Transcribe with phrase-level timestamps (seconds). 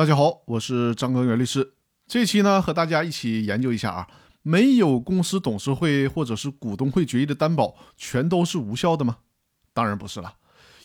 [0.00, 1.74] 大家好，我是张根源律师。
[2.06, 4.08] 这期呢，和大家一起研究一下啊，
[4.40, 9.18] 没有公司董事会或者是股东会决议的担保，全都是无效的吗？
[9.74, 10.36] 当然不是了，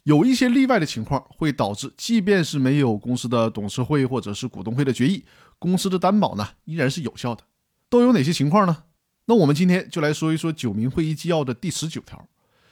[0.04, 5.24] 有一些例外的情况会导致，即便是没有公司的董事会或者是股东会的决议，
[5.58, 7.42] 公司的担保呢依然是有效的。
[7.88, 8.84] 都有哪些情况呢？
[9.28, 12.28] 那我们今天就来说一说《九民会议纪要》的第十九条。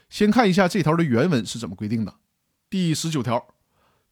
[0.10, 2.14] 先看一下这条的原文是怎么规定的。
[2.70, 3.48] 第十九条，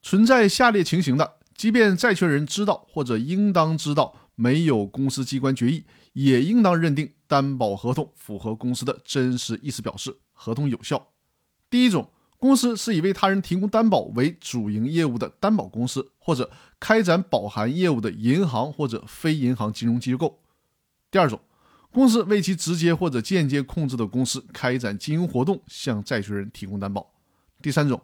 [0.00, 1.34] 存在下列情形的。
[1.54, 5.84] 即便债权人知道或者应当知道没有公司机关决议，
[6.14, 11.08] 也应当认定担保合同符合公司的真实意思表示，合同有效。
[11.70, 20.40] 第一种，公司是以为他人提供担保为主营业务的担保公司，或者开展保函业务的银行或者非银行金融机构。
[21.10, 21.38] 第二种，
[21.92, 27.12] 公司为其直接或者间接控制的公司开展经营活动，向债权人提供担保。
[27.60, 28.00] 第三种。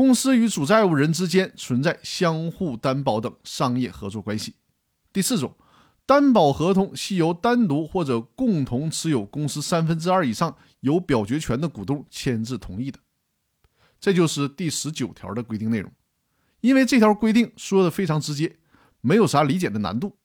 [0.00, 4.54] 公司与主债务人之间存在相互担保等商业合作关系。
[5.12, 5.54] 第四种，
[6.06, 12.98] 担保合同系由单独或者共同持有公司三分之二以上有表决权的股东签字同意的。
[14.00, 15.92] 这就是第十九条的规定内容。
[16.62, 18.56] 因为这条规定说的非常直接，
[19.02, 20.16] 没有啥理解的难度，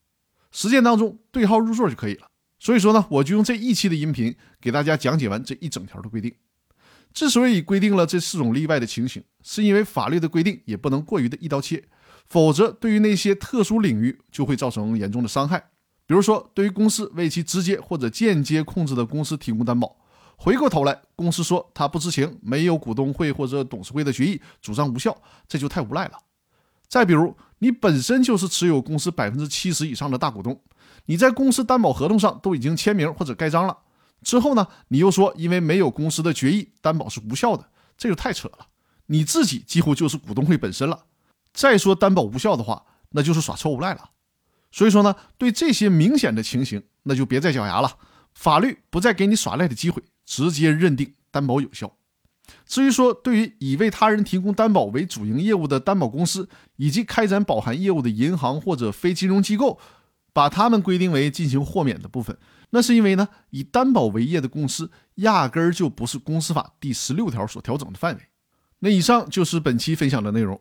[0.53, 2.31] 实践当中对号入座就可以了。
[2.59, 6.34] 所以说呢，我就用这一期的音频给大家讲解完这一整条的规定。
[7.16, 11.82] 之所以规定了这四种例外的情形，是因为法律的规定也不能过于的一刀切，
[12.28, 15.58] 否则对于那些特殊领域就会造成严重的伤害。
[16.06, 19.96] 比如说，对于公司为其直接或者间接控制的公司提供担保，
[20.36, 26.18] 回过头来公司说他不知情，没有股东会或者董事会的决议，主张无效，这就太无赖了。
[26.90, 30.62] 再比如，你本身就是持有公司百分之七十以上的大股东，
[31.06, 33.78] 你在公司担保合同上都已经签名或者盖章了。
[34.22, 38.68] 之后呢，你又说因为没有公司的决议，担保是无效的，这就太扯了。
[39.08, 41.06] 你自己几乎就是股东会本身了。
[41.54, 44.10] 再说担保无效的话，那就是耍臭无赖了。
[44.72, 47.98] 所以说呢，对这些明显的情形，那就别再咬牙了。
[48.34, 51.96] 法律不再给你耍赖的机会，直接认定担保有效。
[52.66, 59.80] 至于说对于以为他人提供担保为主营业务的担保公司，以及开展保函业务的银行或者非金融机构，
[60.34, 62.38] 把他们规定为进行豁免的部分。
[62.75, 68.22] 那是因为呢，以担保为业的公司压根儿就不是公司法第十六条所调整的范围。
[68.80, 70.59] 那以上就是本期分享的内容，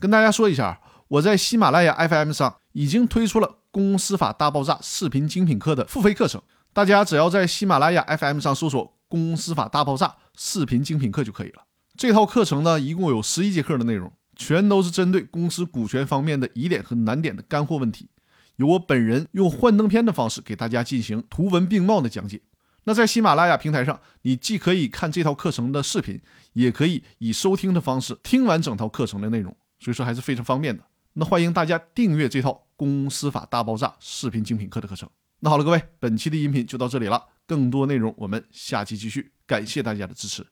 [0.00, 6.42] 跟大家说一下，我在喜马拉雅 FM 上已经推出了《公司法大爆炸》视频精品课的付费课程，
[6.72, 11.62] 大家只要在喜马拉雅 FM 上搜索“公司法大爆炸”视频精品课就可以了。
[11.96, 18.08] 这套课程呢，一共有十一节课的内容，全都是针对公司股权方面的疑点和难点的干货问题。
[18.56, 22.40] 由我本人用幻灯片的方式给大家进行图文并茂的讲解。
[22.84, 26.20] 那在喜马拉雅平台上，你既可以看这套课程的视频，
[26.54, 30.82] 也可以以收听的方式听完整套课程的内容，所以说还是非常方便的。
[31.12, 35.08] 那欢迎大家订阅这套《公司法大爆炸》视频精品课的课程。
[35.40, 39.32] 那好了，各位，本期的音频就到这里了，更多内容我们下期继续。
[39.46, 40.46] 感谢大家的支持。